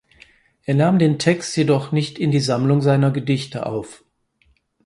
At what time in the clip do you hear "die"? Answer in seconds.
2.31-2.39